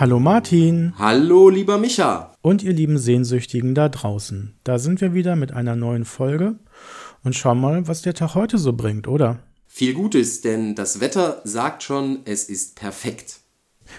Hallo 0.00 0.18
Martin. 0.18 0.94
Hallo 0.96 1.50
lieber 1.50 1.76
Micha. 1.76 2.34
Und 2.40 2.62
ihr 2.62 2.72
lieben 2.72 2.96
Sehnsüchtigen 2.96 3.74
da 3.74 3.90
draußen. 3.90 4.54
Da 4.64 4.78
sind 4.78 5.02
wir 5.02 5.12
wieder 5.12 5.36
mit 5.36 5.52
einer 5.52 5.76
neuen 5.76 6.06
Folge 6.06 6.54
und 7.22 7.36
schauen 7.36 7.60
mal, 7.60 7.86
was 7.86 8.00
der 8.00 8.14
Tag 8.14 8.34
heute 8.34 8.56
so 8.56 8.72
bringt, 8.72 9.06
oder? 9.06 9.40
Viel 9.66 9.92
Gutes, 9.92 10.40
denn 10.40 10.74
das 10.74 11.00
Wetter 11.00 11.42
sagt 11.44 11.82
schon, 11.82 12.20
es 12.24 12.44
ist 12.44 12.76
perfekt. 12.76 13.39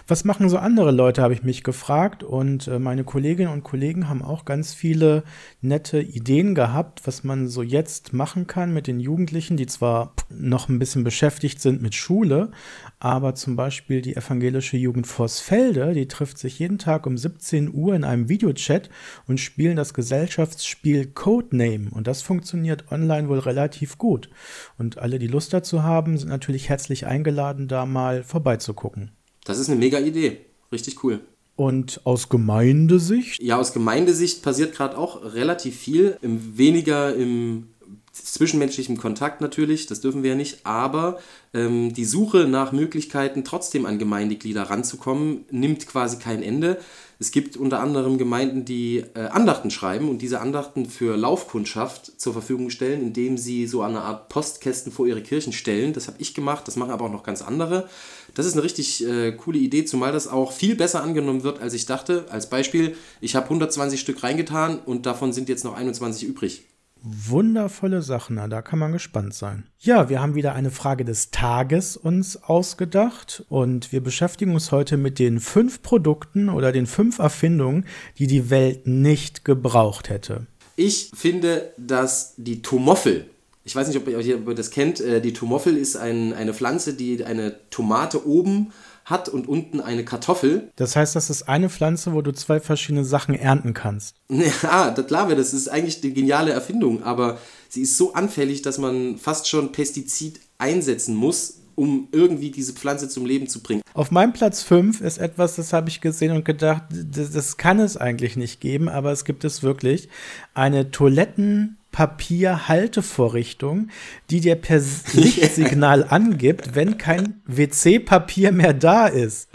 Was 0.07 0.25
machen 0.25 0.49
so 0.49 0.57
andere 0.57 0.91
Leute, 0.91 1.21
habe 1.21 1.33
ich 1.33 1.43
mich 1.43 1.63
gefragt. 1.63 2.23
Und 2.23 2.67
äh, 2.67 2.79
meine 2.79 3.03
Kolleginnen 3.03 3.51
und 3.51 3.63
Kollegen 3.63 4.09
haben 4.09 4.21
auch 4.21 4.45
ganz 4.45 4.73
viele 4.73 5.23
nette 5.61 6.01
Ideen 6.01 6.55
gehabt, 6.55 7.05
was 7.05 7.23
man 7.23 7.47
so 7.47 7.61
jetzt 7.61 8.13
machen 8.13 8.47
kann 8.47 8.73
mit 8.73 8.87
den 8.87 8.99
Jugendlichen, 8.99 9.57
die 9.57 9.67
zwar 9.67 10.13
noch 10.29 10.69
ein 10.69 10.79
bisschen 10.79 11.03
beschäftigt 11.03 11.61
sind 11.61 11.81
mit 11.81 11.95
Schule, 11.95 12.51
aber 12.99 13.35
zum 13.35 13.55
Beispiel 13.55 14.01
die 14.01 14.15
evangelische 14.15 14.77
Jugend 14.77 15.07
Vorsfelde, 15.07 15.93
die 15.93 16.07
trifft 16.07 16.37
sich 16.37 16.59
jeden 16.59 16.77
Tag 16.77 17.05
um 17.05 17.17
17 17.17 17.73
Uhr 17.73 17.95
in 17.95 18.03
einem 18.03 18.29
Videochat 18.29 18.89
und 19.27 19.39
spielen 19.39 19.75
das 19.75 19.93
Gesellschaftsspiel 19.93 21.07
Codename. 21.07 21.89
Und 21.91 22.07
das 22.07 22.21
funktioniert 22.21 22.91
online 22.91 23.29
wohl 23.29 23.39
relativ 23.39 23.97
gut. 23.97 24.29
Und 24.77 24.97
alle, 24.97 25.19
die 25.19 25.27
Lust 25.27 25.53
dazu 25.53 25.83
haben, 25.83 26.17
sind 26.17 26.29
natürlich 26.29 26.69
herzlich 26.69 27.05
eingeladen, 27.05 27.67
da 27.67 27.85
mal 27.85 28.23
vorbeizugucken. 28.23 29.11
Das 29.43 29.59
ist 29.59 29.69
eine 29.69 29.79
mega 29.79 29.99
Idee. 29.99 30.45
Richtig 30.71 31.03
cool. 31.03 31.21
Und 31.55 32.01
aus 32.05 32.29
Gemeindesicht? 32.29 33.41
Ja, 33.41 33.59
aus 33.59 33.73
Gemeindesicht 33.73 34.41
passiert 34.41 34.73
gerade 34.73 34.97
auch 34.97 35.33
relativ 35.33 35.77
viel. 35.77 36.17
Im, 36.21 36.57
weniger 36.57 37.13
im 37.13 37.67
zwischenmenschlichen 38.11 38.97
Kontakt 38.97 39.41
natürlich, 39.41 39.85
das 39.85 40.01
dürfen 40.01 40.23
wir 40.23 40.31
ja 40.31 40.35
nicht, 40.35 40.65
aber 40.65 41.19
ähm, 41.53 41.93
die 41.93 42.05
Suche 42.05 42.45
nach 42.45 42.71
Möglichkeiten, 42.71 43.43
trotzdem 43.43 43.85
an 43.85 43.99
Gemeindeglieder 43.99 44.63
ranzukommen, 44.63 45.45
nimmt 45.49 45.87
quasi 45.87 46.17
kein 46.17 46.43
Ende. 46.43 46.77
Es 47.19 47.31
gibt 47.31 47.55
unter 47.55 47.79
anderem 47.79 48.17
Gemeinden, 48.17 48.65
die 48.65 49.03
äh, 49.13 49.27
Andachten 49.27 49.69
schreiben 49.69 50.09
und 50.09 50.21
diese 50.21 50.41
Andachten 50.41 50.87
für 50.87 51.15
Laufkundschaft 51.15 52.19
zur 52.19 52.33
Verfügung 52.33 52.69
stellen, 52.69 53.01
indem 53.01 53.37
sie 53.37 53.67
so 53.67 53.81
eine 53.81 54.01
Art 54.01 54.27
Postkästen 54.27 54.91
vor 54.91 55.07
ihre 55.07 55.21
Kirchen 55.21 55.53
stellen. 55.53 55.93
Das 55.93 56.07
habe 56.07 56.17
ich 56.19 56.33
gemacht, 56.33 56.67
das 56.67 56.77
machen 56.77 56.91
aber 56.91 57.05
auch 57.05 57.11
noch 57.11 57.23
ganz 57.23 57.41
andere. 57.41 57.87
Das 58.33 58.45
ist 58.45 58.53
eine 58.53 58.63
richtig 58.63 59.05
äh, 59.05 59.33
coole 59.33 59.59
Idee, 59.59 59.85
zumal 59.85 60.11
das 60.11 60.27
auch 60.27 60.51
viel 60.51 60.75
besser 60.75 61.03
angenommen 61.03 61.43
wird, 61.43 61.61
als 61.61 61.73
ich 61.73 61.85
dachte. 61.85 62.25
Als 62.29 62.49
Beispiel, 62.49 62.95
ich 63.21 63.35
habe 63.35 63.45
120 63.45 63.99
Stück 63.99 64.23
reingetan 64.23 64.79
und 64.79 65.05
davon 65.05 65.31
sind 65.31 65.47
jetzt 65.47 65.63
noch 65.63 65.75
21 65.75 66.27
übrig. 66.27 66.63
Wundervolle 67.03 68.03
Sachen, 68.03 68.35
da 68.35 68.61
kann 68.61 68.77
man 68.77 68.91
gespannt 68.91 69.33
sein. 69.33 69.63
Ja, 69.79 70.09
wir 70.09 70.21
haben 70.21 70.35
wieder 70.35 70.53
eine 70.53 70.69
Frage 70.69 71.03
des 71.03 71.31
Tages 71.31 71.97
uns 71.97 72.43
ausgedacht 72.43 73.43
und 73.49 73.91
wir 73.91 74.01
beschäftigen 74.01 74.53
uns 74.53 74.71
heute 74.71 74.97
mit 74.97 75.17
den 75.17 75.39
fünf 75.39 75.81
Produkten 75.81 76.49
oder 76.49 76.71
den 76.71 76.85
fünf 76.85 77.17
Erfindungen, 77.17 77.85
die 78.19 78.27
die 78.27 78.51
Welt 78.51 78.85
nicht 78.85 79.45
gebraucht 79.45 80.09
hätte. 80.09 80.45
Ich 80.75 81.11
finde, 81.15 81.73
dass 81.77 82.35
die 82.37 82.61
Tomoffel, 82.61 83.25
ich 83.63 83.75
weiß 83.75 83.87
nicht, 83.87 83.97
ob 83.97 84.07
ihr, 84.07 84.37
das 84.53 84.69
kennt, 84.69 84.99
äh, 84.99 85.21
die 85.21 85.33
Tomoffel 85.33 85.77
ist 85.77 85.95
ein, 85.95 86.33
eine 86.33 86.53
Pflanze, 86.53 86.93
die 86.93 87.25
eine 87.25 87.55
Tomate 87.71 88.27
oben 88.27 88.71
hat 89.05 89.29
und 89.29 89.47
unten 89.47 89.81
eine 89.81 90.05
Kartoffel. 90.05 90.69
Das 90.75 90.95
heißt, 90.95 91.15
das 91.15 91.29
ist 91.29 91.43
eine 91.43 91.69
Pflanze, 91.69 92.13
wo 92.13 92.21
du 92.21 92.31
zwei 92.31 92.59
verschiedene 92.59 93.03
Sachen 93.03 93.35
ernten 93.35 93.73
kannst. 93.73 94.15
Ja, 94.29 94.91
das 94.95 95.07
klar, 95.07 95.33
das 95.35 95.53
ist 95.53 95.67
eigentlich 95.67 96.03
eine 96.03 96.13
geniale 96.13 96.51
Erfindung, 96.51 97.03
aber 97.03 97.37
sie 97.69 97.81
ist 97.81 97.97
so 97.97 98.13
anfällig, 98.13 98.61
dass 98.61 98.77
man 98.77 99.17
fast 99.17 99.47
schon 99.47 99.71
Pestizid 99.71 100.39
einsetzen 100.57 101.15
muss, 101.15 101.61
um 101.75 102.07
irgendwie 102.11 102.51
diese 102.51 102.73
Pflanze 102.73 103.09
zum 103.09 103.25
Leben 103.25 103.47
zu 103.47 103.61
bringen. 103.61 103.81
Auf 103.93 104.11
meinem 104.11 104.33
Platz 104.33 104.61
5 104.61 105.01
ist 105.01 105.17
etwas, 105.17 105.55
das 105.55 105.73
habe 105.73 105.89
ich 105.89 105.99
gesehen 105.99 106.31
und 106.31 106.45
gedacht, 106.45 106.83
das, 106.91 107.31
das, 107.31 107.57
kann 107.57 107.79
es 107.79 107.97
eigentlich 107.97 108.35
nicht 108.37 108.61
geben, 108.61 108.87
aber 108.87 109.11
es 109.11 109.25
gibt 109.25 109.43
es 109.43 109.63
wirklich. 109.63 110.09
Eine 110.53 110.91
Toiletten- 110.91 111.77
Papierhaltevorrichtung, 111.91 113.89
die 114.29 114.39
dir 114.39 114.55
per 114.55 114.81
Lichtsignal 115.13 116.05
angibt, 116.09 116.75
wenn 116.75 116.97
kein 116.97 117.41
WC-Papier 117.45 118.51
mehr 118.51 118.73
da 118.73 119.07
ist. 119.07 119.49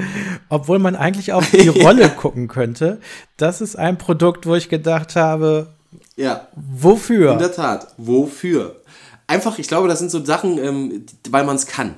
Obwohl 0.48 0.78
man 0.78 0.96
eigentlich 0.96 1.32
auf 1.32 1.50
die 1.50 1.68
Rolle 1.82 2.10
gucken 2.10 2.48
könnte. 2.48 3.00
Das 3.36 3.60
ist 3.60 3.76
ein 3.76 3.98
Produkt, 3.98 4.46
wo 4.46 4.54
ich 4.54 4.68
gedacht 4.68 5.16
habe, 5.16 5.74
ja. 6.16 6.48
Wofür? 6.54 7.32
In 7.32 7.38
der 7.38 7.52
Tat, 7.52 7.88
wofür? 7.98 8.80
Einfach, 9.26 9.58
ich 9.58 9.68
glaube, 9.68 9.88
das 9.88 9.98
sind 9.98 10.10
so 10.10 10.24
Sachen, 10.24 10.58
ähm, 10.58 11.06
weil 11.28 11.44
man 11.44 11.56
es 11.56 11.66
kann. 11.66 11.96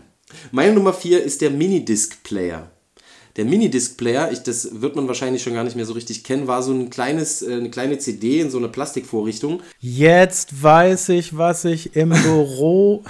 Meine 0.50 0.72
Nummer 0.72 0.93
4 0.93 1.22
ist 1.22 1.41
der 1.41 1.50
Minidisc-Player. 1.50 2.70
Der 3.38 3.44
Minidisc-Player, 3.44 4.32
das 4.44 4.81
wird 4.81 4.97
man 4.97 5.06
wahrscheinlich 5.06 5.44
schon 5.44 5.54
gar 5.54 5.62
nicht 5.62 5.76
mehr 5.76 5.84
so 5.84 5.93
richtig 5.93 6.25
kennen, 6.25 6.49
war 6.49 6.60
so 6.60 6.72
ein 6.72 6.91
kleines, 6.91 7.41
äh, 7.41 7.53
eine 7.53 7.71
kleine 7.71 7.97
CD 7.99 8.41
in 8.41 8.50
so 8.50 8.59
einer 8.59 8.66
Plastikvorrichtung. 8.66 9.62
Jetzt 9.78 10.60
weiß 10.60 11.10
ich, 11.10 11.38
was 11.38 11.65
ich 11.65 11.94
im 11.94 12.09
Büro 12.25 13.04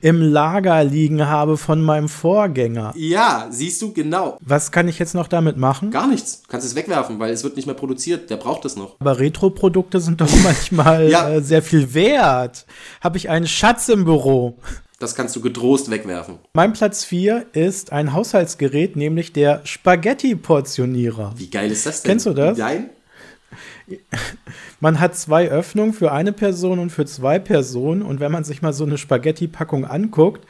im 0.00 0.22
Lager 0.22 0.82
liegen 0.82 1.26
habe 1.26 1.58
von 1.58 1.82
meinem 1.82 2.08
Vorgänger. 2.08 2.94
Ja, 2.96 3.48
siehst 3.50 3.82
du, 3.82 3.92
genau. 3.92 4.38
Was 4.40 4.72
kann 4.72 4.88
ich 4.88 4.98
jetzt 4.98 5.14
noch 5.14 5.28
damit 5.28 5.58
machen? 5.58 5.90
Gar 5.90 6.06
nichts. 6.06 6.40
Du 6.40 6.48
kannst 6.48 6.66
es 6.66 6.74
wegwerfen, 6.74 7.18
weil 7.18 7.34
es 7.34 7.44
wird 7.44 7.56
nicht 7.56 7.66
mehr 7.66 7.74
produziert. 7.74 8.30
Der 8.30 8.38
braucht 8.38 8.64
es 8.64 8.76
noch. 8.76 8.96
Aber 8.98 9.18
Retro-Produkte 9.18 10.00
sind 10.00 10.22
doch 10.22 10.34
manchmal 10.42 11.10
ja. 11.10 11.28
äh, 11.28 11.42
sehr 11.42 11.60
viel 11.60 11.92
wert. 11.92 12.64
Habe 13.02 13.18
ich 13.18 13.28
einen 13.28 13.46
Schatz 13.46 13.90
im 13.90 14.06
Büro. 14.06 14.56
Das 14.98 15.14
kannst 15.14 15.36
du 15.36 15.42
getrost 15.42 15.90
wegwerfen. 15.90 16.38
Mein 16.54 16.72
Platz 16.72 17.04
4 17.04 17.46
ist 17.52 17.92
ein 17.92 18.14
Haushaltsgerät, 18.14 18.96
nämlich 18.96 19.32
der 19.32 19.60
Spaghetti-Portionierer. 19.64 21.34
Wie 21.36 21.50
geil 21.50 21.70
ist 21.70 21.84
das 21.84 22.02
denn? 22.02 22.12
Kennst 22.12 22.26
du 22.26 22.32
das? 22.32 22.56
Nein. 22.56 22.88
Man 24.80 25.00
hat 25.00 25.16
zwei 25.16 25.48
Öffnungen 25.48 25.92
für 25.92 26.12
eine 26.12 26.32
Person 26.32 26.78
und 26.78 26.90
für 26.90 27.06
zwei 27.06 27.38
Personen. 27.38 28.02
Und 28.02 28.20
wenn 28.20 28.32
man 28.32 28.44
sich 28.44 28.60
mal 28.62 28.72
so 28.72 28.84
eine 28.84 28.98
Spaghetti-Packung 28.98 29.84
anguckt, 29.84 30.46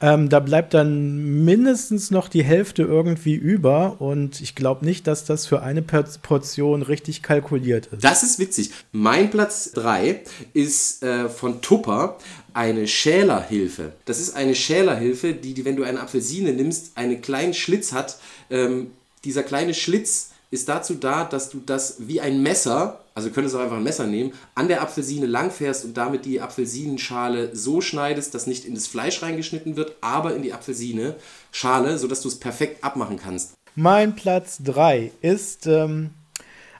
ähm, 0.00 0.28
da 0.28 0.40
bleibt 0.40 0.74
dann 0.74 1.44
mindestens 1.44 2.10
noch 2.10 2.28
die 2.28 2.44
Hälfte 2.44 2.82
irgendwie 2.82 3.34
über. 3.34 4.00
Und 4.00 4.40
ich 4.40 4.54
glaube 4.54 4.84
nicht, 4.84 5.06
dass 5.06 5.24
das 5.24 5.46
für 5.46 5.62
eine 5.62 5.82
Portion 5.82 6.82
richtig 6.82 7.22
kalkuliert 7.22 7.86
ist. 7.86 8.04
Das 8.04 8.22
ist 8.22 8.38
witzig. 8.38 8.70
Mein 8.92 9.30
Platz 9.30 9.72
3 9.72 10.22
ist 10.52 11.02
äh, 11.02 11.28
von 11.28 11.60
Tupper 11.60 12.18
eine 12.54 12.86
Schälerhilfe. 12.86 13.92
Das 14.06 14.18
ist 14.18 14.34
eine 14.34 14.54
Schälerhilfe, 14.54 15.34
die, 15.34 15.54
die 15.54 15.64
wenn 15.64 15.76
du 15.76 15.82
eine 15.82 16.00
Apfelsine 16.00 16.52
nimmst, 16.52 16.96
einen 16.96 17.20
kleinen 17.20 17.52
Schlitz 17.52 17.92
hat. 17.92 18.18
Ähm, 18.48 18.92
dieser 19.24 19.42
kleine 19.42 19.74
Schlitz 19.74 20.30
ist 20.50 20.68
dazu 20.68 20.94
da, 20.94 21.24
dass 21.24 21.50
du 21.50 21.60
das 21.64 21.96
wie 21.98 22.20
ein 22.20 22.42
Messer, 22.42 23.00
also 23.14 23.30
könntest 23.30 23.54
du 23.54 23.58
auch 23.58 23.64
einfach 23.64 23.76
ein 23.76 23.82
Messer 23.82 24.06
nehmen, 24.06 24.32
an 24.54 24.68
der 24.68 24.82
Apfelsine 24.82 25.26
langfährst 25.26 25.84
und 25.84 25.96
damit 25.96 26.24
die 26.24 26.40
Apfelsinenschale 26.40 27.54
so 27.54 27.80
schneidest, 27.80 28.34
dass 28.34 28.46
nicht 28.46 28.64
in 28.64 28.74
das 28.74 28.86
Fleisch 28.86 29.22
reingeschnitten 29.22 29.76
wird, 29.76 29.96
aber 30.00 30.34
in 30.34 30.42
die 30.42 30.52
Apfelsine 30.52 31.16
Schale, 31.50 31.98
sodass 31.98 32.20
du 32.20 32.28
es 32.28 32.38
perfekt 32.38 32.84
abmachen 32.84 33.18
kannst. 33.18 33.54
Mein 33.74 34.16
Platz 34.16 34.58
3 34.64 35.12
ist 35.20 35.66
ähm, 35.66 36.10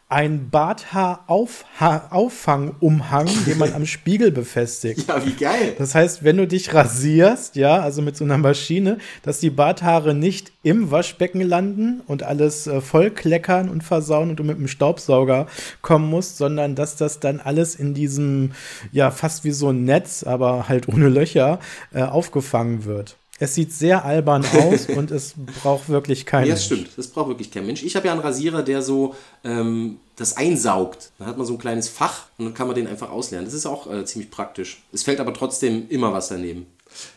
ein 0.09 0.51
Barthaarauffangumhang, 0.51 3.27
den 3.45 3.59
man 3.59 3.73
am 3.73 3.87
Spiegel 3.87 4.31
befestigt. 4.31 5.09
Ja, 5.09 5.27
wie 5.27 5.33
geil. 5.33 5.75
Das 5.79 5.97
heißt, 5.97 6.23
wenn 6.23 6.37
du 6.37 6.47
dich 6.47 6.73
rasierst, 6.73 7.57
ja, 7.57 7.81
also 7.81 8.03
mit 8.03 8.17
so 8.17 8.23
einer 8.23 8.39
Maschine, 8.39 8.99
dass 9.23 9.41
die 9.41 9.51
Barthaare 9.51 10.15
nicht 10.15 10.53
im 10.63 10.93
Waschbecken 10.93 11.41
landen 11.41 12.03
und 12.07 12.23
alles 12.23 12.69
äh, 12.69 12.81
voll 12.81 13.11
kleckern 13.11 13.69
und 13.69 13.83
versauen 13.83 14.31
und 14.31 14.37
du 14.37 14.45
mit 14.45 14.59
dem 14.59 14.69
Staubsauger 14.69 15.49
kommen 15.83 16.09
musst, 16.09 16.37
sondern 16.37 16.77
dass 16.77 16.95
das 16.95 17.19
dann 17.19 17.41
alles 17.41 17.75
in 17.75 17.93
diesem, 17.93 18.53
ja, 18.93 19.11
fast 19.11 19.43
wie 19.43 19.51
so 19.51 19.71
ein 19.71 19.83
Netz, 19.85 20.23
aber 20.23 20.69
halt 20.69 20.87
ohne 20.89 21.09
Löcher, 21.09 21.59
äh, 21.93 22.03
aufgefangen 22.03 22.85
wird. 22.85 23.17
Es 23.39 23.55
sieht 23.55 23.73
sehr 23.73 24.05
albern 24.05 24.45
aus 24.45 24.87
und 24.97 25.11
es 25.11 25.35
braucht 25.63 25.89
wirklich 25.89 26.25
kein 26.25 26.47
Ja, 26.47 26.55
das 26.55 26.65
stimmt. 26.65 26.89
Das 26.97 27.09
braucht 27.09 27.29
wirklich 27.29 27.51
kein 27.51 27.67
Mensch. 27.67 27.83
Ich 27.83 27.97
habe 27.97 28.07
ja 28.07 28.13
einen 28.13 28.23
Rasierer, 28.23 28.63
der 28.63 28.83
so 28.83 29.15
ähm, 29.45 29.99
das 30.17 30.37
einsaugt. 30.37 31.11
Dann 31.19 31.29
hat 31.29 31.37
man 31.37 31.47
so 31.47 31.55
ein 31.55 31.59
kleines 31.59 31.89
Fach 31.89 32.27
und 32.39 32.47
dann 32.47 32.55
kann 32.55 32.67
man 32.67 32.77
den 32.77 32.87
einfach 32.87 33.11
ausleeren. 33.11 33.45
Das 33.45 33.55
ist 33.55 33.67
auch 33.67 33.93
äh, 33.93 34.05
ziemlich 34.05 34.31
praktisch. 34.31 34.83
Es 34.93 35.03
fällt 35.03 35.21
aber 35.21 35.35
trotzdem 35.35 35.87
immer 35.89 36.13
was 36.13 36.29
daneben. 36.29 36.67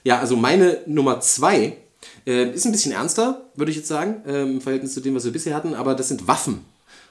Ja, 0.04 0.20
also 0.20 0.36
meine 0.36 0.80
Nummer 0.86 1.22
zwei 1.22 1.78
äh, 2.26 2.50
ist 2.52 2.66
ein 2.66 2.72
bisschen 2.72 2.92
ernster, 2.92 3.42
würde 3.56 3.72
ich 3.72 3.78
jetzt 3.78 3.88
sagen, 3.88 4.22
äh, 4.26 4.44
im 4.44 4.62
Verhältnis 4.62 4.94
zu 4.94 5.02
dem, 5.02 5.16
was 5.16 5.26
wir 5.26 5.32
bisher 5.32 5.56
hatten, 5.56 5.74
aber 5.74 5.96
das 5.96 6.10
sind 6.10 6.28
Waffen. 6.28 6.66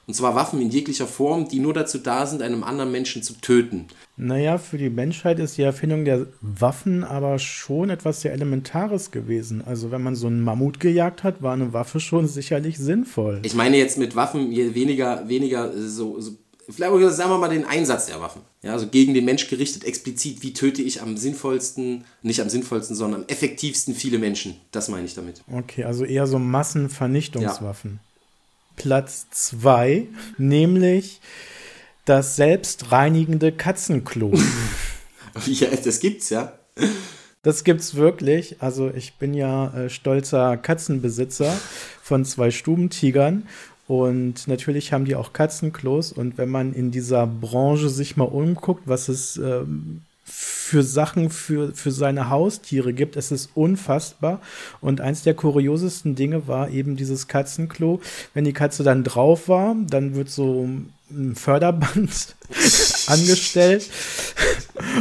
Und 0.08 0.14
zwar 0.14 0.34
Waffen 0.34 0.60
in 0.62 0.70
jeglicher 0.70 1.06
Form, 1.06 1.48
die 1.48 1.60
nur 1.60 1.74
dazu 1.74 1.98
da 1.98 2.24
sind, 2.24 2.40
einem 2.40 2.64
anderen 2.64 2.90
Menschen 2.90 3.22
zu 3.22 3.34
töten. 3.34 3.88
Naja, 4.16 4.56
für 4.56 4.78
die 4.78 4.88
Menschheit 4.88 5.38
ist 5.38 5.58
die 5.58 5.62
Erfindung 5.62 6.06
der 6.06 6.26
Waffen 6.40 7.04
aber 7.04 7.38
schon 7.38 7.90
etwas 7.90 8.22
sehr 8.22 8.32
Elementares 8.32 9.10
gewesen. 9.10 9.62
Also 9.64 9.90
wenn 9.90 10.02
man 10.02 10.14
so 10.14 10.26
einen 10.26 10.40
Mammut 10.40 10.80
gejagt 10.80 11.24
hat, 11.24 11.42
war 11.42 11.52
eine 11.52 11.74
Waffe 11.74 12.00
schon 12.00 12.26
sicherlich 12.26 12.78
sinnvoll. 12.78 13.40
Ich 13.42 13.52
meine 13.54 13.76
jetzt 13.76 13.98
mit 13.98 14.16
Waffen 14.16 14.50
weniger, 14.50 15.28
weniger 15.28 15.70
so, 15.76 16.18
so 16.18 16.32
vielleicht 16.70 17.14
sagen 17.14 17.30
wir 17.30 17.38
mal 17.38 17.48
den 17.48 17.66
Einsatz 17.66 18.06
der 18.06 18.18
Waffen. 18.20 18.40
Ja, 18.62 18.72
also 18.72 18.88
gegen 18.88 19.12
den 19.12 19.26
Mensch 19.26 19.48
gerichtet, 19.48 19.84
explizit, 19.84 20.42
wie 20.42 20.54
töte 20.54 20.80
ich 20.80 21.02
am 21.02 21.18
sinnvollsten, 21.18 22.04
nicht 22.22 22.40
am 22.40 22.48
sinnvollsten, 22.48 22.96
sondern 22.96 23.22
am 23.22 23.28
effektivsten 23.28 23.94
viele 23.94 24.18
Menschen. 24.18 24.56
Das 24.70 24.88
meine 24.88 25.04
ich 25.04 25.14
damit. 25.14 25.42
Okay, 25.52 25.84
also 25.84 26.04
eher 26.04 26.26
so 26.26 26.38
Massenvernichtungswaffen. 26.38 28.00
Ja. 28.02 28.07
Platz 28.78 29.26
2, 29.30 30.06
nämlich 30.38 31.20
das 32.04 32.36
selbstreinigende 32.36 33.52
Katzenklo. 33.52 34.32
ja, 35.46 35.68
das 35.84 36.00
gibt's 36.00 36.30
ja. 36.30 36.52
Das 37.42 37.64
gibt's 37.64 37.94
wirklich. 37.94 38.62
Also 38.62 38.90
ich 38.90 39.14
bin 39.14 39.34
ja 39.34 39.74
äh, 39.74 39.90
stolzer 39.90 40.56
Katzenbesitzer 40.56 41.54
von 42.02 42.24
zwei 42.24 42.50
Stubentigern 42.50 43.46
und 43.86 44.48
natürlich 44.48 44.92
haben 44.92 45.06
die 45.06 45.16
auch 45.16 45.32
Katzenklos. 45.32 46.12
Und 46.12 46.38
wenn 46.38 46.50
man 46.50 46.74
in 46.74 46.90
dieser 46.90 47.26
Branche 47.26 47.88
sich 47.88 48.16
mal 48.16 48.24
umguckt, 48.24 48.82
was 48.86 49.08
es 49.08 49.36
ähm, 49.38 50.02
für 50.30 50.82
Sachen 50.82 51.30
für, 51.30 51.72
für 51.74 51.90
seine 51.90 52.28
Haustiere 52.28 52.92
gibt, 52.92 53.16
es 53.16 53.32
ist 53.32 53.50
unfassbar. 53.54 54.40
Und 54.80 55.00
eins 55.00 55.22
der 55.22 55.34
kuriosesten 55.34 56.14
Dinge 56.14 56.46
war 56.46 56.68
eben 56.70 56.96
dieses 56.96 57.26
Katzenklo. 57.26 58.00
Wenn 58.34 58.44
die 58.44 58.52
Katze 58.52 58.82
dann 58.82 59.04
drauf 59.04 59.48
war, 59.48 59.74
dann 59.88 60.14
wird 60.14 60.28
so 60.28 60.68
ein 61.10 61.34
Förderband 61.34 62.36
angestellt 63.06 63.88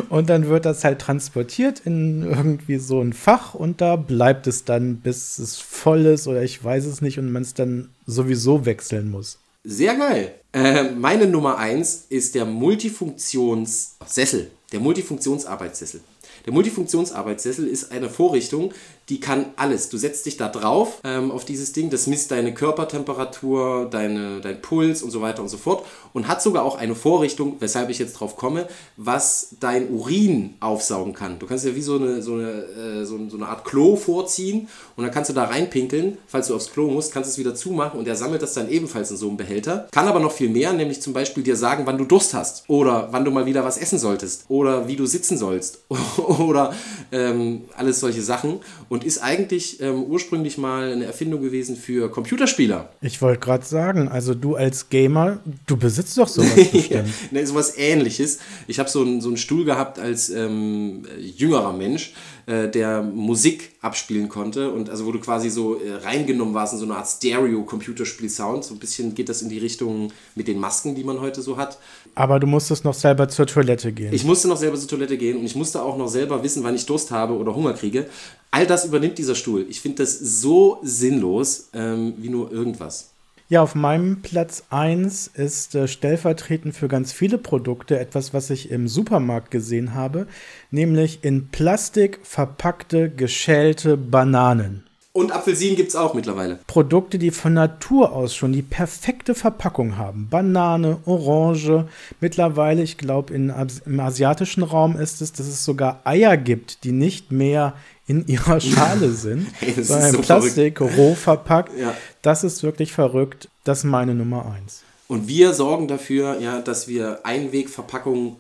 und 0.09 0.29
dann 0.29 0.47
wird 0.47 0.65
das 0.65 0.85
halt 0.85 1.00
transportiert 1.00 1.81
in 1.83 2.23
irgendwie 2.23 2.77
so 2.77 3.01
ein 3.01 3.12
Fach 3.12 3.53
und 3.53 3.81
da 3.81 3.97
bleibt 3.97 4.47
es 4.47 4.63
dann, 4.63 4.97
bis 4.97 5.38
es 5.38 5.57
voll 5.57 6.06
ist 6.06 6.27
oder 6.27 6.44
ich 6.44 6.63
weiß 6.63 6.85
es 6.85 7.01
nicht 7.01 7.19
und 7.19 7.31
man 7.31 7.41
es 7.41 7.53
dann 7.53 7.89
sowieso 8.06 8.65
wechseln 8.65 9.12
muss. 9.12 9.39
Sehr 9.65 9.95
geil. 9.95 10.33
Äh, 10.57 10.92
meine 10.92 11.27
Nummer 11.27 11.59
eins 11.59 12.06
ist 12.09 12.33
der 12.33 12.45
Multifunktionssessel, 12.45 14.50
der 14.71 14.80
Multifunktionsarbeitssessel. 14.80 16.01
Der 16.48 16.54
Multifunktionsarbeitssessel 16.54 17.68
ist 17.68 17.92
eine 17.92 18.09
Vorrichtung, 18.09 18.74
die 19.09 19.19
kann 19.19 19.45
alles. 19.56 19.89
Du 19.89 19.98
setzt 19.98 20.25
dich 20.25 20.36
da 20.36 20.50
drauf 20.50 21.00
ähm, 21.04 21.31
auf 21.31 21.45
dieses 21.45 21.71
Ding, 21.71 21.89
das 21.89 22.07
misst 22.07 22.31
deine 22.31 22.54
Körpertemperatur, 22.54 23.88
deine, 23.89 24.42
dein 24.42 24.62
Puls 24.62 25.01
und 25.01 25.12
so 25.12 25.21
weiter 25.21 25.42
und 25.42 25.48
so 25.50 25.57
fort 25.57 25.86
und 26.13 26.27
hat 26.27 26.42
sogar 26.42 26.63
auch 26.63 26.77
eine 26.77 26.95
Vorrichtung, 26.95 27.56
weshalb 27.59 27.89
ich 27.89 28.00
jetzt 28.00 28.13
drauf 28.13 28.36
komme, 28.36 28.68
was 28.98 29.56
dein 29.59 29.89
Urin 29.92 30.56
aufsaugen 30.59 31.13
kann. 31.13 31.39
Du 31.39 31.45
kannst 31.45 31.65
ja 31.65 31.75
wie 31.75 31.81
so 31.81 31.95
eine, 31.95 32.21
so 32.21 32.33
eine, 32.33 32.50
äh, 32.50 33.06
so, 33.06 33.18
so 33.30 33.38
eine 33.38 33.48
Art 33.48 33.63
Klo 33.63 33.95
vorziehen 33.95 34.68
und 34.95 35.04
dann 35.04 35.13
kannst 35.13 35.30
du 35.30 35.33
da 35.33 35.45
reinpinkeln. 35.45 36.18
Falls 36.27 36.48
du 36.48 36.56
aufs 36.56 36.71
Klo 36.71 36.89
musst, 36.89 37.13
kannst 37.13 37.30
du 37.30 37.31
es 37.31 37.38
wieder 37.38 37.56
zumachen 37.56 38.00
und 38.00 38.06
der 38.06 38.15
sammelt 38.15 38.42
das 38.42 38.54
dann 38.54 38.69
ebenfalls 38.69 39.12
in 39.12 39.18
so 39.18 39.27
einem 39.27 39.38
Behälter. 39.38 39.88
Kann 39.92 40.07
aber 40.07 40.19
noch 40.19 40.31
viel 40.31 40.50
mehr, 40.50 40.74
nämlich 40.74 41.01
zum 41.01 41.13
Beispiel 41.13 41.44
dir 41.44 41.56
sagen, 41.56 41.83
wann 41.86 41.98
du 41.98 42.04
Durst 42.04 42.33
hast 42.33 42.65
oder 42.68 43.09
wann 43.12 43.24
du 43.24 43.31
mal 43.31 43.45
wieder 43.45 43.63
was 43.63 43.77
essen 43.77 44.00
solltest 44.00 44.45
oder 44.50 44.88
wie 44.88 44.95
du 44.95 45.06
sitzen 45.06 45.38
sollst 45.38 45.80
oder 46.18 46.74
ähm, 47.12 47.65
alles 47.77 48.00
solche 48.00 48.21
Sachen. 48.21 48.59
Und 48.89 48.96
und 48.97 49.03
ist 49.03 49.19
eigentlich 49.19 49.79
ähm, 49.79 50.05
ursprünglich 50.05 50.57
mal 50.57 50.91
eine 50.91 51.05
Erfindung 51.05 51.44
gewesen 51.44 51.75
für 51.75 52.09
Computerspieler. 52.09 52.89
Ich 52.99 53.21
wollte 53.21 53.39
gerade 53.39 53.63
sagen, 53.63 54.07
also 54.07 54.33
du 54.33 54.55
als 54.55 54.89
Gamer, 54.89 55.38
du 55.67 55.77
besitzt 55.77 56.17
doch 56.17 56.27
sowas 56.27 56.49
ja, 56.89 57.03
ne, 57.29 57.45
sowas 57.45 57.77
ähnliches. 57.77 58.39
Ich 58.65 58.79
habe 58.79 58.89
so, 58.89 59.03
ein, 59.03 59.21
so 59.21 59.27
einen 59.27 59.38
Stuhl 59.38 59.65
gehabt 59.65 59.99
als 59.99 60.31
ähm, 60.31 61.03
jüngerer 61.19 61.73
Mensch 61.73 62.13
äh, 62.47 62.69
der 62.69 63.01
Musik 63.01 63.73
abspielen 63.81 64.29
konnte 64.29 64.71
und 64.71 64.89
also 64.89 65.05
wo 65.05 65.11
du 65.11 65.19
quasi 65.19 65.49
so 65.49 65.81
äh, 65.81 65.95
reingenommen 65.95 66.53
warst 66.53 66.71
in 66.71 66.79
so 66.79 66.85
eine 66.85 66.95
Art 66.95 67.07
Stereo-Computerspiel-Sound. 67.07 68.63
So 68.63 68.73
ein 68.73 68.79
bisschen 68.79 69.13
geht 69.13 69.27
das 69.27 69.41
in 69.41 69.49
die 69.49 69.57
Richtung 69.57 70.13
mit 70.33 70.47
den 70.47 70.57
Masken, 70.57 70.95
die 70.95 71.03
man 71.03 71.19
heute 71.19 71.41
so 71.41 71.57
hat. 71.57 71.77
Aber 72.15 72.39
du 72.39 72.47
musstest 72.47 72.85
noch 72.85 72.94
selber 72.94 73.27
zur 73.27 73.47
Toilette 73.47 73.91
gehen. 73.91 74.13
Ich 74.13 74.23
musste 74.23 74.47
noch 74.47 74.55
selber 74.55 74.77
zur 74.77 74.88
Toilette 74.88 75.17
gehen 75.17 75.38
und 75.38 75.45
ich 75.45 75.55
musste 75.55 75.81
auch 75.81 75.97
noch 75.97 76.07
selber 76.07 76.41
wissen, 76.41 76.63
wann 76.63 76.73
ich 76.73 76.85
Durst 76.85 77.11
habe 77.11 77.33
oder 77.33 77.53
Hunger 77.53 77.73
kriege. 77.73 78.07
All 78.49 78.65
das 78.65 78.85
übernimmt 78.85 79.17
dieser 79.17 79.35
Stuhl. 79.35 79.65
Ich 79.67 79.81
finde 79.81 80.03
das 80.03 80.17
so 80.17 80.79
sinnlos 80.83 81.67
ähm, 81.73 82.13
wie 82.17 82.29
nur 82.29 82.49
irgendwas. 82.49 83.09
Ja, 83.49 83.61
auf 83.61 83.75
meinem 83.75 84.21
Platz 84.21 84.65
1 84.71 85.27
ist 85.27 85.73
äh, 85.73 85.88
stellvertretend 85.88 86.75
für 86.75 86.89
ganz 86.89 87.13
viele 87.13 87.38
Produkte 87.38 87.97
etwas, 87.97 88.33
was 88.33 88.49
ich 88.49 88.71
im 88.71 88.89
Supermarkt 88.89 89.51
gesehen 89.51 89.94
habe, 89.94 90.27
nämlich 90.69 91.23
in 91.23 91.47
Plastik 91.47 92.19
verpackte, 92.23 93.09
geschälte 93.09 93.95
Bananen. 93.95 94.83
Und 95.13 95.31
Apfelsinen 95.31 95.77
gibt 95.77 95.89
es 95.89 95.95
auch 95.95 96.13
mittlerweile. 96.13 96.59
Produkte, 96.67 97.17
die 97.17 97.31
von 97.31 97.53
Natur 97.53 98.11
aus 98.11 98.35
schon 98.35 98.51
die 98.51 98.61
perfekte 98.61 99.33
Verpackung 99.33 99.97
haben. 99.97 100.27
Banane, 100.29 100.97
Orange. 101.05 101.88
Mittlerweile, 102.19 102.83
ich 102.83 102.97
glaube, 102.97 103.33
im 103.33 103.99
asiatischen 103.99 104.61
Raum 104.61 104.95
ist 104.99 105.21
es, 105.21 105.31
dass 105.31 105.47
es 105.47 105.63
sogar 105.63 106.01
Eier 106.03 106.38
gibt, 106.38 106.83
die 106.83 106.91
nicht 106.91 107.31
mehr 107.31 107.73
in 108.07 108.25
ihrer 108.27 108.59
Schale 108.62 109.12
sind, 109.12 109.48
hey, 109.59 109.83
sondern 109.83 110.13
so 110.13 110.21
Plastik, 110.21 110.77
verrückt. 110.77 110.98
roh 110.98 111.13
verpackt. 111.15 111.77
Ja. 111.77 111.95
Das 112.21 112.44
ist 112.44 112.63
wirklich 112.63 112.94
verrückt. 112.94 113.50
Das 113.63 113.80
ist 113.80 113.83
meine 113.83 114.15
Nummer 114.15 114.51
eins. 114.51 114.83
Und 115.07 115.27
wir 115.27 115.54
sorgen 115.54 115.88
dafür, 115.88 116.39
ja, 116.39 116.59
dass 116.59 116.88
wir 116.88 117.21
Einwegverpackungen 117.24 118.36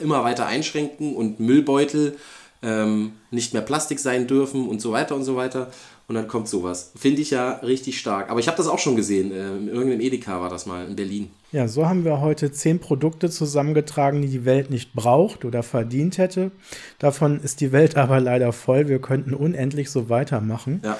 immer 0.00 0.24
weiter 0.24 0.46
einschränken 0.46 1.14
und 1.14 1.38
Müllbeutel 1.38 2.16
ähm, 2.62 3.12
nicht 3.30 3.52
mehr 3.52 3.62
Plastik 3.62 3.98
sein 3.98 4.26
dürfen 4.26 4.68
und 4.68 4.80
so 4.80 4.92
weiter 4.92 5.14
und 5.14 5.24
so 5.24 5.36
weiter. 5.36 5.70
Und 6.08 6.14
dann 6.14 6.26
kommt 6.26 6.48
sowas. 6.48 6.92
Finde 6.96 7.20
ich 7.20 7.30
ja 7.30 7.52
richtig 7.56 7.98
stark. 7.98 8.30
Aber 8.30 8.40
ich 8.40 8.48
habe 8.48 8.56
das 8.56 8.66
auch 8.66 8.78
schon 8.78 8.96
gesehen. 8.96 9.30
Äh, 9.30 9.56
in 9.56 9.68
irgendeinem 9.68 10.00
Edeka 10.00 10.40
war 10.40 10.48
das 10.48 10.64
mal 10.64 10.86
in 10.86 10.96
Berlin. 10.96 11.30
Ja, 11.52 11.68
so 11.68 11.86
haben 11.86 12.04
wir 12.04 12.20
heute 12.20 12.50
zehn 12.50 12.78
Produkte 12.78 13.28
zusammengetragen, 13.28 14.22
die 14.22 14.28
die 14.28 14.44
Welt 14.46 14.70
nicht 14.70 14.94
braucht 14.94 15.44
oder 15.44 15.62
verdient 15.62 16.16
hätte. 16.16 16.50
Davon 16.98 17.40
ist 17.40 17.60
die 17.60 17.72
Welt 17.72 17.96
aber 17.98 18.20
leider 18.20 18.52
voll. 18.52 18.88
Wir 18.88 19.00
könnten 19.00 19.34
unendlich 19.34 19.90
so 19.90 20.08
weitermachen. 20.08 20.80
Ja. 20.82 20.96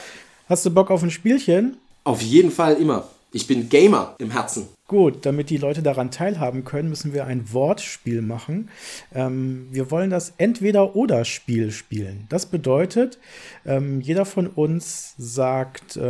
Hast 0.47 0.67
du 0.67 0.71
Bock 0.71 0.91
auf 0.91 1.03
ein 1.03 1.11
Spielchen? 1.11 1.79
Auf 2.05 2.23
jeden 2.23 2.51
Fall 2.51 2.75
immer. 2.75 3.09
Ich 3.31 3.47
bin 3.47 3.69
Gamer 3.69 4.15
im 4.19 4.31
Herzen. 4.31 4.69
Gut, 4.87 5.27
damit 5.27 5.51
die 5.51 5.59
Leute 5.59 5.83
daran 5.83 6.11
teilhaben 6.11 6.65
können, 6.65 6.89
müssen 6.89 7.13
wir 7.13 7.27
ein 7.27 7.53
Wortspiel 7.53 8.23
machen. 8.23 8.71
Ähm, 9.15 9.69
wir 9.71 9.91
wollen 9.91 10.09
das 10.09 10.33
Entweder-Oder-Spiel 10.39 11.71
spielen. 11.71 12.27
Das 12.31 12.47
bedeutet, 12.47 13.19
ähm, 13.67 14.01
jeder 14.01 14.25
von 14.25 14.47
uns 14.47 15.15
sagt 15.19 15.99
äh, 15.99 16.03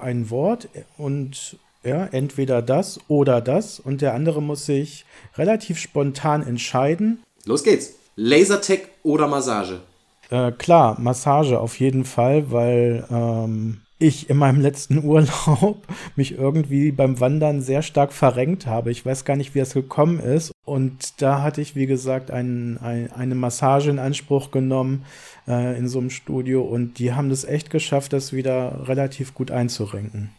ein 0.00 0.30
Wort 0.30 0.68
und 0.96 1.58
ja, 1.82 2.06
entweder 2.06 2.62
das 2.62 3.00
oder 3.08 3.40
das 3.40 3.80
und 3.80 4.00
der 4.00 4.14
andere 4.14 4.40
muss 4.40 4.66
sich 4.66 5.06
relativ 5.36 5.78
spontan 5.78 6.46
entscheiden. 6.46 7.22
Los 7.46 7.64
geht's. 7.64 7.94
Lasertech 8.14 8.82
oder 9.02 9.26
Massage? 9.26 9.80
Äh, 10.30 10.52
klar, 10.52 11.00
Massage 11.00 11.58
auf 11.58 11.80
jeden 11.80 12.04
Fall, 12.04 12.52
weil 12.52 13.06
ähm, 13.10 13.80
ich 14.00 14.28
in 14.28 14.36
meinem 14.36 14.60
letzten 14.60 15.04
Urlaub 15.04 15.86
mich 16.16 16.36
irgendwie 16.36 16.90
beim 16.90 17.20
Wandern 17.20 17.60
sehr 17.60 17.82
stark 17.82 18.12
verrenkt 18.12 18.66
habe. 18.66 18.90
Ich 18.90 19.06
weiß 19.06 19.24
gar 19.24 19.36
nicht, 19.36 19.54
wie 19.54 19.60
es 19.60 19.74
gekommen 19.74 20.18
ist. 20.18 20.52
Und 20.64 21.22
da 21.22 21.42
hatte 21.42 21.60
ich, 21.60 21.76
wie 21.76 21.86
gesagt, 21.86 22.30
ein, 22.30 22.78
ein, 22.78 23.12
eine 23.12 23.34
Massage 23.34 23.90
in 23.90 23.98
Anspruch 23.98 24.50
genommen 24.50 25.04
äh, 25.46 25.78
in 25.78 25.86
so 25.86 26.00
einem 26.00 26.10
Studio. 26.10 26.62
Und 26.62 26.98
die 26.98 27.12
haben 27.12 27.30
das 27.30 27.44
echt 27.44 27.70
geschafft, 27.70 28.12
das 28.12 28.32
wieder 28.32 28.88
relativ 28.88 29.34
gut 29.34 29.50
einzurenken. 29.50 30.30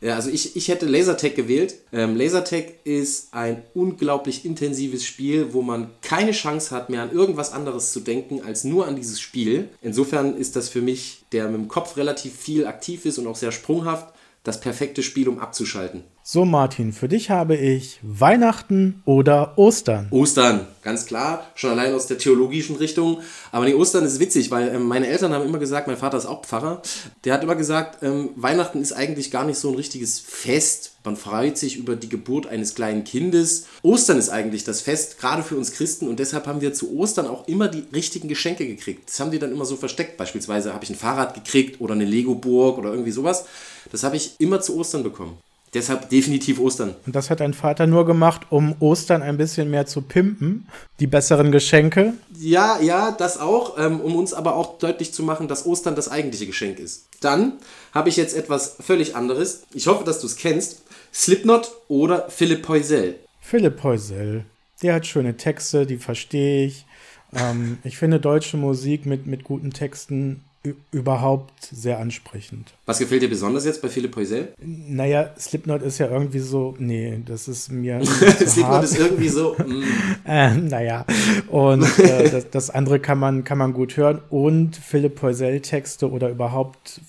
Ja, 0.00 0.14
also 0.14 0.30
ich, 0.30 0.56
ich 0.56 0.68
hätte 0.68 0.86
Lasertag 0.86 1.34
gewählt. 1.36 1.76
Ähm, 1.92 2.16
Lasertag 2.16 2.84
ist 2.84 3.32
ein 3.32 3.62
unglaublich 3.74 4.44
intensives 4.44 5.04
Spiel, 5.06 5.54
wo 5.54 5.62
man 5.62 5.90
keine 6.02 6.32
Chance 6.32 6.74
hat, 6.74 6.90
mehr 6.90 7.02
an 7.02 7.12
irgendwas 7.12 7.52
anderes 7.52 7.92
zu 7.92 8.00
denken, 8.00 8.42
als 8.42 8.64
nur 8.64 8.86
an 8.86 8.96
dieses 8.96 9.20
Spiel. 9.20 9.70
Insofern 9.80 10.36
ist 10.36 10.54
das 10.54 10.68
für 10.68 10.82
mich, 10.82 11.24
der 11.32 11.48
mit 11.48 11.60
dem 11.60 11.68
Kopf 11.68 11.96
relativ 11.96 12.36
viel 12.36 12.66
aktiv 12.66 13.06
ist 13.06 13.18
und 13.18 13.26
auch 13.26 13.36
sehr 13.36 13.52
sprunghaft, 13.52 14.12
das 14.42 14.60
perfekte 14.60 15.02
Spiel, 15.02 15.28
um 15.28 15.38
abzuschalten. 15.38 16.04
So, 16.28 16.44
Martin, 16.44 16.92
für 16.92 17.06
dich 17.06 17.30
habe 17.30 17.54
ich 17.54 18.00
Weihnachten 18.02 19.00
oder 19.04 19.56
Ostern. 19.56 20.08
Ostern, 20.10 20.66
ganz 20.82 21.06
klar, 21.06 21.46
schon 21.54 21.70
allein 21.70 21.94
aus 21.94 22.08
der 22.08 22.18
theologischen 22.18 22.74
Richtung. 22.74 23.20
Aber 23.52 23.64
nee, 23.64 23.74
Ostern 23.74 24.04
ist 24.04 24.18
witzig, 24.18 24.50
weil 24.50 24.74
ähm, 24.74 24.88
meine 24.88 25.06
Eltern 25.06 25.32
haben 25.32 25.46
immer 25.46 25.60
gesagt, 25.60 25.86
mein 25.86 25.96
Vater 25.96 26.18
ist 26.18 26.26
auch 26.26 26.44
Pfarrer, 26.44 26.82
der 27.24 27.32
hat 27.32 27.44
immer 27.44 27.54
gesagt, 27.54 28.02
ähm, 28.02 28.30
Weihnachten 28.34 28.82
ist 28.82 28.92
eigentlich 28.92 29.30
gar 29.30 29.44
nicht 29.44 29.56
so 29.56 29.68
ein 29.68 29.76
richtiges 29.76 30.18
Fest. 30.18 30.94
Man 31.04 31.14
freut 31.14 31.58
sich 31.58 31.76
über 31.76 31.94
die 31.94 32.08
Geburt 32.08 32.48
eines 32.48 32.74
kleinen 32.74 33.04
Kindes. 33.04 33.66
Ostern 33.82 34.18
ist 34.18 34.28
eigentlich 34.28 34.64
das 34.64 34.80
Fest, 34.80 35.20
gerade 35.20 35.44
für 35.44 35.54
uns 35.54 35.70
Christen. 35.70 36.08
Und 36.08 36.18
deshalb 36.18 36.48
haben 36.48 36.60
wir 36.60 36.74
zu 36.74 36.92
Ostern 36.98 37.28
auch 37.28 37.46
immer 37.46 37.68
die 37.68 37.84
richtigen 37.92 38.26
Geschenke 38.26 38.66
gekriegt. 38.66 39.10
Das 39.10 39.20
haben 39.20 39.30
die 39.30 39.38
dann 39.38 39.52
immer 39.52 39.64
so 39.64 39.76
versteckt. 39.76 40.16
Beispielsweise 40.16 40.74
habe 40.74 40.82
ich 40.82 40.90
ein 40.90 40.96
Fahrrad 40.96 41.34
gekriegt 41.34 41.80
oder 41.80 41.94
eine 41.94 42.04
Lego-Burg 42.04 42.78
oder 42.78 42.90
irgendwie 42.90 43.12
sowas. 43.12 43.44
Das 43.92 44.02
habe 44.02 44.16
ich 44.16 44.34
immer 44.40 44.60
zu 44.60 44.76
Ostern 44.76 45.04
bekommen. 45.04 45.38
Deshalb 45.76 46.08
definitiv 46.08 46.58
Ostern. 46.58 46.94
Und 47.04 47.14
das 47.14 47.28
hat 47.28 47.40
dein 47.40 47.52
Vater 47.52 47.86
nur 47.86 48.06
gemacht, 48.06 48.46
um 48.48 48.74
Ostern 48.80 49.20
ein 49.20 49.36
bisschen 49.36 49.70
mehr 49.70 49.84
zu 49.84 50.00
pimpen, 50.00 50.66
die 51.00 51.06
besseren 51.06 51.52
Geschenke. 51.52 52.14
Ja, 52.34 52.80
ja, 52.80 53.10
das 53.10 53.38
auch, 53.38 53.76
ähm, 53.78 54.00
um 54.00 54.16
uns 54.16 54.32
aber 54.32 54.56
auch 54.56 54.78
deutlich 54.78 55.12
zu 55.12 55.22
machen, 55.22 55.48
dass 55.48 55.66
Ostern 55.66 55.94
das 55.94 56.08
eigentliche 56.08 56.46
Geschenk 56.46 56.78
ist. 56.78 57.04
Dann 57.20 57.58
habe 57.92 58.08
ich 58.08 58.16
jetzt 58.16 58.34
etwas 58.34 58.76
völlig 58.80 59.16
anderes. 59.16 59.64
Ich 59.74 59.86
hoffe, 59.86 60.02
dass 60.02 60.18
du 60.18 60.26
es 60.28 60.36
kennst. 60.36 60.80
Slipknot 61.12 61.70
oder 61.88 62.30
Philipp 62.30 62.62
Poisel. 62.62 63.16
Philipp 63.42 63.76
Poisel. 63.76 64.46
Der 64.80 64.94
hat 64.94 65.06
schöne 65.06 65.36
Texte, 65.36 65.84
die 65.84 65.98
verstehe 65.98 66.68
ich. 66.68 66.86
Ähm, 67.34 67.76
ich 67.84 67.98
finde 67.98 68.18
deutsche 68.18 68.56
Musik 68.56 69.04
mit, 69.04 69.26
mit 69.26 69.44
guten 69.44 69.74
Texten 69.74 70.42
überhaupt 70.90 71.68
sehr 71.72 71.98
ansprechend. 71.98 72.72
Was 72.86 72.98
gefällt 72.98 73.22
dir 73.22 73.28
besonders 73.28 73.64
jetzt 73.64 73.82
bei 73.82 73.88
Philipp 73.88 74.16
Heusel? 74.16 74.52
Naja, 74.58 75.30
Slipknot 75.38 75.82
ist 75.82 75.98
ja 75.98 76.10
irgendwie 76.10 76.38
so, 76.38 76.74
nee, 76.78 77.20
das 77.24 77.48
ist 77.48 77.70
mir. 77.70 78.04
Slipknot 78.04 78.84
ist 78.84 78.98
irgendwie 78.98 79.28
so. 79.28 79.56
Mm. 79.66 79.82
äh, 80.26 80.54
naja, 80.54 81.04
und 81.48 81.82
äh, 81.98 82.30
das, 82.30 82.50
das, 82.50 82.70
andere 82.70 83.00
kann 83.00 83.18
man, 83.18 83.42
kann 83.42 83.58
man 83.58 83.72
gut 83.72 83.96
hören. 83.96 84.20
Und 84.30 84.76
Philipp 84.76 85.20
Heusel-Texte 85.22 86.10
oder 86.10 86.28
überhaupt 86.28 87.00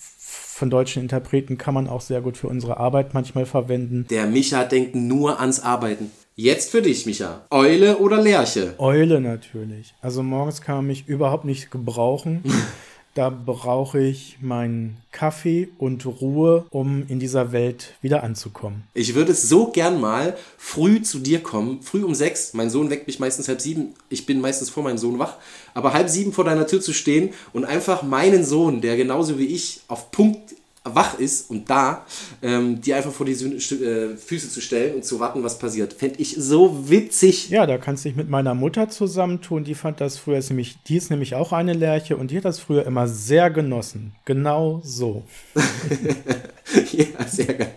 von 0.58 0.70
deutschen 0.70 1.04
Interpreten 1.04 1.58
kann 1.58 1.74
man 1.74 1.88
auch 1.88 2.02
sehr 2.02 2.22
gut 2.22 2.36
für 2.38 2.48
unsere 2.48 2.78
Arbeit 2.78 3.14
manchmal 3.14 3.46
verwenden. 3.46 4.08
Der 4.10 4.26
Micha 4.26 4.64
denkt 4.64 4.96
nur 4.96 5.40
ans 5.40 5.60
Arbeiten. 5.60 6.10
Jetzt 6.40 6.70
für 6.70 6.84
dich, 6.84 7.08
Micha. 7.08 7.46
Eule 7.50 7.98
oder 7.98 8.22
Lerche? 8.22 8.76
Eule 8.78 9.20
natürlich. 9.20 9.96
Also 10.02 10.22
morgens 10.22 10.62
kann 10.62 10.76
man 10.78 10.86
mich 10.88 11.08
überhaupt 11.08 11.46
nicht 11.46 11.72
gebrauchen. 11.72 12.44
Da 13.18 13.32
brauche 13.32 14.00
ich 14.00 14.38
meinen 14.42 14.98
Kaffee 15.12 15.70
und 15.80 16.06
Ruhe, 16.06 16.68
um 16.70 17.04
in 17.08 17.20
dieser 17.20 17.52
Welt 17.52 17.96
wieder 18.04 18.22
anzukommen. 18.22 18.84
Ich 18.94 19.16
würde 19.16 19.34
so 19.34 19.72
gern 19.72 20.00
mal 20.00 20.38
früh 20.56 21.02
zu 21.02 21.18
dir 21.18 21.42
kommen, 21.42 21.82
früh 21.82 22.04
um 22.04 22.14
sechs. 22.14 22.54
Mein 22.54 22.70
Sohn 22.70 22.92
weckt 22.92 23.08
mich 23.08 23.18
meistens 23.18 23.48
halb 23.48 23.60
sieben. 23.60 23.96
Ich 24.10 24.28
bin 24.28 24.40
meistens 24.40 24.70
vor 24.70 24.84
meinem 24.84 25.00
Sohn 25.00 25.18
wach. 25.18 25.38
Aber 25.74 25.94
halb 25.94 26.10
sieben 26.10 26.32
vor 26.32 26.44
deiner 26.46 26.68
Tür 26.68 26.80
zu 26.80 26.94
stehen 26.94 27.32
und 27.54 27.66
einfach 27.66 28.04
meinen 28.04 28.46
Sohn, 28.46 28.82
der 28.82 28.96
genauso 28.98 29.40
wie 29.40 29.48
ich 29.48 29.82
auf 29.88 30.12
Punkt 30.12 30.54
wach 30.96 31.20
ist 31.20 31.50
und 31.50 31.70
da, 31.70 32.06
ähm, 32.42 32.82
die 32.82 32.94
einfach 32.94 33.12
vor 33.12 33.26
die 33.26 33.34
äh, 33.34 34.16
Füße 34.16 34.50
zu 34.50 34.62
stellen 34.62 34.96
und 34.96 35.06
zu 35.06 35.20
warten, 35.20 35.44
was 35.44 35.58
passiert. 35.58 35.94
Fände 35.94 36.20
ich 36.20 36.36
so 36.38 36.90
witzig. 36.90 37.50
Ja, 37.50 37.66
da 37.66 37.78
kannst 37.78 38.06
du 38.06 38.10
dich 38.10 38.16
mit 38.16 38.30
meiner 38.30 38.54
Mutter 38.54 38.90
zusammentun. 38.90 39.64
Die 39.64 39.76
fand 39.76 40.02
das 40.02 40.18
früher, 40.18 40.38
ist 40.38 40.50
nämlich, 40.50 40.78
die 40.88 40.98
ist 40.98 41.10
nämlich 41.10 41.36
auch 41.36 41.52
eine 41.52 41.74
Lerche 41.74 42.18
und 42.18 42.32
die 42.32 42.38
hat 42.38 42.46
das 42.46 42.60
früher 42.60 42.86
immer 42.86 43.08
sehr 43.08 43.50
genossen. 43.50 44.14
Genau 44.26 44.82
so. 44.84 45.24
ja, 46.92 47.28
sehr 47.28 47.54
geil. 47.54 47.74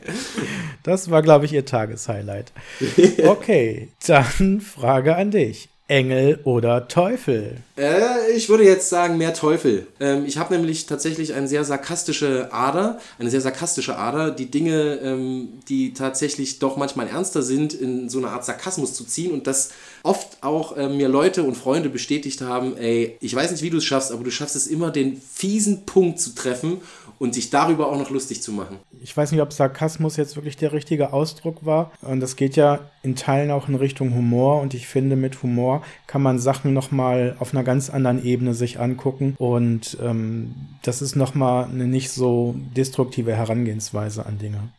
Das 0.83 1.11
war, 1.11 1.23
glaube 1.23 1.47
ich, 1.47 1.53
ihr 1.53 1.65
Tageshighlight. 1.65 2.53
Okay, 3.25 3.89
dann 4.07 4.61
Frage 4.61 5.17
an 5.17 5.31
dich. 5.31 5.70
Engel 5.91 6.39
oder 6.45 6.87
Teufel? 6.87 7.57
Äh, 7.77 8.31
ich 8.35 8.49
würde 8.49 8.65
jetzt 8.65 8.89
sagen 8.89 9.19
mehr 9.19 9.35
Teufel. 9.35 9.89
Ähm, 9.99 10.25
ich 10.25 10.39
habe 10.39 10.55
nämlich 10.55 10.87
tatsächlich 10.87 11.35
eine 11.35 11.49
sehr 11.49 11.65
sarkastische 11.65 12.53
Ader, 12.53 13.01
eine 13.19 13.29
sehr 13.29 13.41
sarkastische 13.41 13.97
Ader, 13.99 14.31
die 14.31 14.51
Dinge, 14.51 15.01
ähm, 15.03 15.49
die 15.69 15.93
tatsächlich 15.93 16.61
doch 16.61 16.77
manchmal 16.77 17.09
ernster 17.09 17.43
sind, 17.43 17.75
in 17.75 18.09
so 18.09 18.19
eine 18.19 18.29
Art 18.29 18.45
Sarkasmus 18.45 18.95
zu 18.95 19.05
ziehen 19.05 19.33
und 19.33 19.49
das 19.49 19.73
oft 20.05 20.39
auch 20.43 20.77
äh, 20.77 20.89
mir 20.89 21.09
Leute 21.09 21.43
und 21.43 21.57
Freunde 21.57 21.89
bestätigt 21.89 22.41
haben, 22.41 22.77
ey, 22.77 23.17
ich 23.21 23.35
weiß 23.35 23.51
nicht, 23.51 23.63
wie 23.63 23.71
du 23.71 23.79
es 23.79 23.85
schaffst, 23.85 24.13
aber 24.13 24.23
du 24.23 24.31
schaffst 24.31 24.55
es 24.55 24.69
immer, 24.69 24.91
den 24.91 25.21
fiesen 25.21 25.85
Punkt 25.87 26.21
zu 26.21 26.35
treffen 26.35 26.81
und 27.21 27.35
sich 27.35 27.51
darüber 27.51 27.89
auch 27.89 27.99
noch 27.99 28.09
lustig 28.09 28.43
zu 28.43 28.51
machen. 28.51 28.79
Ich 29.03 29.15
weiß 29.15 29.31
nicht, 29.31 29.43
ob 29.43 29.53
Sarkasmus 29.53 30.17
jetzt 30.17 30.37
wirklich 30.37 30.57
der 30.57 30.73
richtige 30.73 31.13
Ausdruck 31.13 31.67
war. 31.67 31.93
Und 32.01 32.21
das 32.21 32.35
geht 32.35 32.57
ja 32.57 32.81
in 33.03 33.15
Teilen 33.15 33.51
auch 33.51 33.69
in 33.69 33.75
Richtung 33.75 34.15
Humor. 34.15 34.63
Und 34.63 34.73
ich 34.73 34.89
finde, 34.89 35.17
mit 35.17 35.43
Humor 35.43 35.83
kann 36.07 36.23
man 36.23 36.39
Sachen 36.39 36.73
nochmal 36.73 37.37
auf 37.39 37.53
einer 37.53 37.63
ganz 37.63 37.91
anderen 37.91 38.25
Ebene 38.25 38.55
sich 38.55 38.81
angucken. 38.81 39.35
Und 39.37 39.99
ähm, 40.03 40.55
das 40.83 41.03
ist 41.03 41.15
nochmal 41.15 41.65
eine 41.65 41.87
nicht 41.87 42.11
so 42.11 42.55
destruktive 42.75 43.37
Herangehensweise 43.37 44.25
an 44.25 44.39
Dinge. 44.39 44.71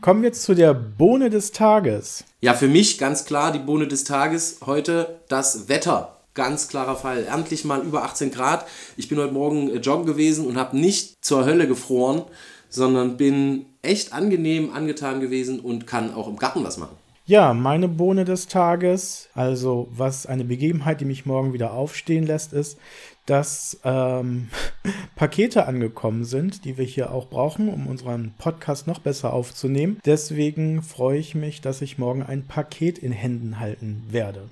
Kommen 0.00 0.22
wir 0.22 0.30
jetzt 0.30 0.44
zu 0.44 0.54
der 0.54 0.72
Bohne 0.72 1.28
des 1.28 1.52
Tages. 1.52 2.24
Ja, 2.40 2.54
für 2.54 2.68
mich 2.68 2.96
ganz 2.96 3.26
klar 3.26 3.52
die 3.52 3.58
Bohne 3.58 3.86
des 3.86 4.04
Tages 4.04 4.60
heute 4.64 5.20
das 5.28 5.68
Wetter. 5.68 6.16
Ganz 6.34 6.68
klarer 6.68 6.96
Fall. 6.96 7.26
Endlich 7.32 7.64
mal 7.64 7.82
über 7.82 8.04
18 8.04 8.30
Grad. 8.30 8.66
Ich 8.96 9.08
bin 9.08 9.18
heute 9.18 9.32
Morgen 9.32 9.70
äh, 9.70 9.78
joggen 9.78 10.06
gewesen 10.06 10.46
und 10.46 10.56
habe 10.56 10.78
nicht 10.78 11.24
zur 11.24 11.44
Hölle 11.44 11.66
gefroren, 11.66 12.22
sondern 12.68 13.16
bin 13.16 13.66
echt 13.82 14.12
angenehm 14.12 14.72
angetan 14.72 15.20
gewesen 15.20 15.58
und 15.60 15.86
kann 15.86 16.14
auch 16.14 16.28
im 16.28 16.36
Garten 16.36 16.62
was 16.62 16.78
machen. 16.78 16.96
Ja, 17.26 17.54
meine 17.54 17.86
Bohne 17.86 18.24
des 18.24 18.48
Tages, 18.48 19.28
also 19.34 19.88
was 19.92 20.26
eine 20.26 20.44
Begebenheit, 20.44 21.00
die 21.00 21.04
mich 21.04 21.26
morgen 21.26 21.52
wieder 21.52 21.72
aufstehen 21.72 22.26
lässt, 22.26 22.52
ist, 22.52 22.78
dass 23.26 23.78
ähm, 23.84 24.48
Pakete 25.16 25.66
angekommen 25.66 26.24
sind, 26.24 26.64
die 26.64 26.76
wir 26.76 26.84
hier 26.84 27.12
auch 27.12 27.28
brauchen, 27.28 27.68
um 27.68 27.86
unseren 27.86 28.34
Podcast 28.38 28.86
noch 28.86 28.98
besser 28.98 29.32
aufzunehmen. 29.32 30.00
Deswegen 30.04 30.82
freue 30.82 31.18
ich 31.18 31.34
mich, 31.34 31.60
dass 31.60 31.82
ich 31.82 31.98
morgen 31.98 32.22
ein 32.22 32.46
Paket 32.46 32.98
in 32.98 33.12
Händen 33.12 33.60
halten 33.60 34.02
werde. 34.10 34.48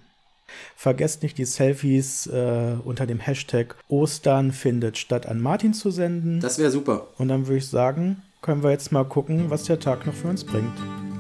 Vergesst 0.77 1.23
nicht, 1.23 1.39
die 1.39 1.45
Selfies 1.45 2.27
äh, 2.27 2.75
unter 2.85 3.07
dem 3.07 3.21
Hashtag 3.21 3.77
Ostern 3.89 4.53
findet 4.53 4.99
statt 4.99 5.27
an 5.27 5.41
Martin 5.41 5.75
zu 5.75 5.91
senden. 5.91 6.41
Das 6.41 6.59
wäre 6.59 6.71
super. 6.71 7.09
Und 7.19 7.29
dann 7.29 7.47
würde 7.47 7.59
ich 7.59 7.69
sagen, 7.69 8.23
können 8.43 8.63
wir 8.63 8.71
jetzt 8.71 8.93
mal 8.93 9.05
gucken, 9.05 9.51
was 9.51 9.65
der 9.65 9.81
Tag 9.81 10.07
noch 10.07 10.15
für 10.15 10.29
uns 10.29 10.45
bringt. 10.45 10.73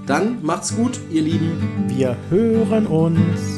Dann 0.06 0.42
macht's 0.42 0.74
gut, 0.74 0.98
ihr 1.10 1.22
Lieben. 1.22 1.84
Wir 1.88 2.16
hören 2.30 2.86
uns. 2.86 3.57